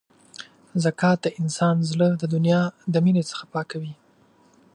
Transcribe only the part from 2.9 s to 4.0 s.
د مینې څخه پاکوي.